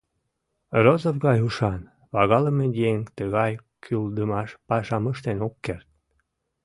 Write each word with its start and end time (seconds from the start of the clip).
Розов 0.83 1.15
гай 1.25 1.39
ушан, 1.47 1.81
пагалыме 2.11 2.65
еҥ 2.89 2.99
тыгай 3.17 3.51
кӱлдымаш 3.83 4.49
пашам 4.67 5.03
ыштен 5.11 5.37
ок 5.47 5.55
керт. 5.65 5.87